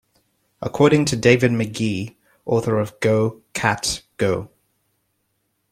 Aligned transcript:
According 0.63 1.05
to 1.05 1.15
David 1.15 1.51
McGee, 1.51 2.15
author 2.47 2.79
of 2.79 2.99
Go, 3.01 3.43
Cat, 3.53 4.01
Go! 4.17 4.49